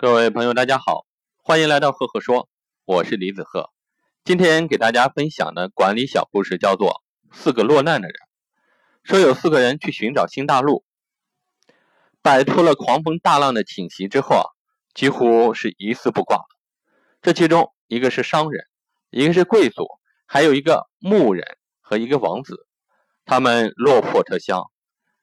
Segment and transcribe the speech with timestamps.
[0.00, 1.04] 各位朋友，大家好，
[1.44, 2.48] 欢迎来到赫赫说，
[2.86, 3.68] 我是李子赫。
[4.24, 7.02] 今天给大家分享的管理小故事叫做
[7.36, 8.14] 《四个落难的人》。
[9.02, 10.86] 说有四个人去寻找新大陆，
[12.22, 14.44] 摆脱了狂风大浪的侵袭之后啊，
[14.94, 16.46] 几乎是一丝不挂。
[17.20, 18.64] 这其中一个是商人，
[19.10, 19.86] 一个是贵族，
[20.24, 21.44] 还有一个牧人
[21.82, 22.66] 和一个王子。
[23.26, 24.70] 他们落魄特乡，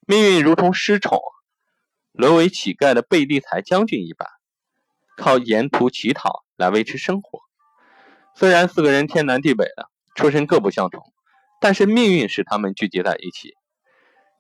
[0.06, 1.20] 命运如同失宠，
[2.12, 4.30] 沦为乞丐的贝利才将军一般。
[5.18, 7.42] 靠沿途乞讨来维持生活。
[8.36, 11.04] 虽然四个人天南地北的，出身各不相同，
[11.60, 13.56] 但是命运使他们聚集在一起。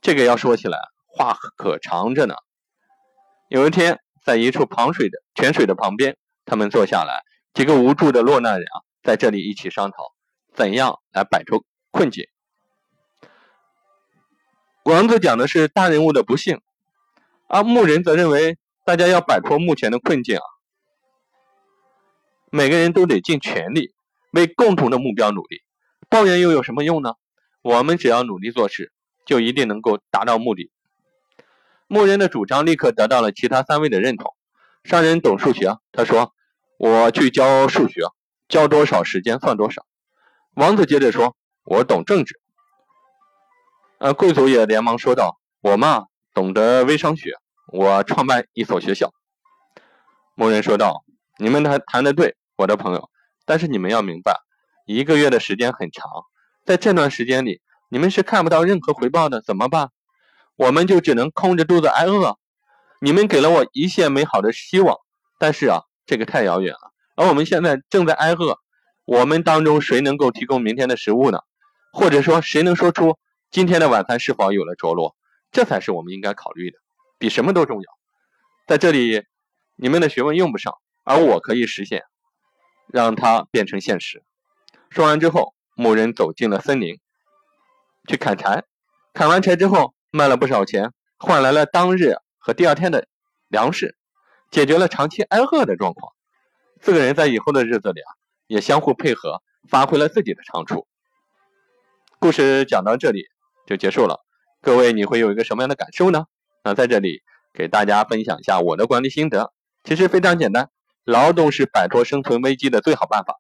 [0.02, 2.36] 这个要说起来话可长着呢。
[3.50, 6.16] 有一天，在一处旁水的泉水的旁边，
[6.46, 7.24] 他们坐下来，
[7.54, 9.98] 几个无助的落难人啊，在这里一起商讨
[10.54, 12.26] 怎样来摆脱困境。
[14.84, 16.62] 王子讲的是大人物的不幸，
[17.48, 20.44] 而牧人则认为大家要摆脱目前的困境啊。
[22.58, 23.94] 每个人都得尽全力
[24.32, 25.62] 为共同的目标努力，
[26.10, 27.14] 抱怨又有什么用呢？
[27.62, 28.92] 我们只要努力做事，
[29.28, 30.72] 就一定能够达到目的。
[31.86, 34.36] 牧人的主张立刻得到了其他三位的认同。
[34.84, 36.34] 商人懂数学，他说
[36.80, 38.02] ：“我去教数学，
[38.50, 39.86] 教多少时间算多少。”
[40.58, 42.40] 王子接着说：“我懂政治。”
[44.00, 47.34] 呃，贵族也连忙说道：“我嘛，懂得微商学，
[47.72, 49.14] 我创办一所学校。”
[50.34, 51.04] 牧人说道。
[51.40, 53.12] 你们谈谈的对，我的朋友，
[53.46, 54.40] 但是你们要明白，
[54.88, 56.10] 一个月的时间很长，
[56.66, 59.92] 在这段时间里，你们是看不到任何回报的，怎么办？
[60.56, 62.40] 我们就只能空着肚子挨饿。
[63.00, 64.98] 你们给了我一线美好的希望，
[65.38, 68.58] 但是啊，这个太遥远了，而我们现在正在挨饿。
[69.06, 71.38] 我们当中谁能够提供明天的食物呢？
[71.94, 73.20] 或者说，谁能说出
[73.52, 75.16] 今天的晚餐是否有了着落？
[75.52, 76.80] 这才是我们应该考虑的，
[77.20, 77.86] 比什么都重要。
[78.66, 79.22] 在这里，
[79.76, 80.74] 你们的学问用不上。
[81.10, 82.04] 而我可以实现，
[82.88, 84.24] 让它变成现实。
[84.90, 87.00] 说完之后，牧人走进了森林，
[88.08, 88.64] 去砍柴。
[89.14, 93.08] 砍完柴之后，卖了不少钱，换来了当日和第二天的
[93.48, 93.98] 粮食，
[94.52, 96.14] 解决了长期挨饿的状况。
[96.82, 98.14] 四个人在以后的日子里啊，
[98.48, 100.88] 也相互配合，发挥了自己的长处。
[102.20, 103.26] 故事讲到这里
[103.66, 104.26] 就结束了。
[104.62, 106.26] 各位，你会有一个什么样的感受呢？
[106.64, 107.22] 那在这里
[107.54, 109.52] 给大家分享一下我的管理心得，
[109.84, 110.70] 其实非常简单。
[111.08, 113.36] 劳动是摆脱生存危机的最好办法，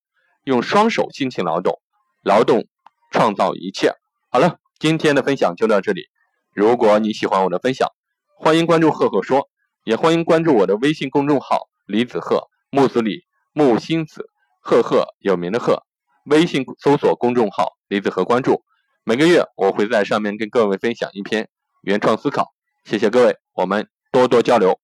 [0.45, 1.81] 用双手辛勤劳动，
[2.23, 2.66] 劳动
[3.11, 3.91] 创造一切。
[4.29, 6.03] 好了，今天的分享就到这里。
[6.53, 7.89] 如果你喜欢我的分享，
[8.38, 9.50] 欢迎关注赫赫说，
[9.83, 14.29] 也欢迎关注我的微信公众号李子赫木子李木星子
[14.61, 15.83] 赫赫有名的赫。
[16.23, 18.63] 微信搜索公众号李子赫，关注。
[19.03, 21.50] 每个月我会在上面跟各位分享一篇
[21.81, 22.53] 原创思考。
[22.85, 24.79] 谢谢各位，我们多多交流。